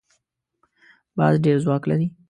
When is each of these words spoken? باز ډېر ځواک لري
باز 1.17 1.33
ډېر 1.45 1.57
ځواک 1.65 1.83
لري 1.89 2.07